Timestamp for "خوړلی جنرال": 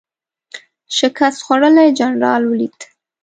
1.45-2.41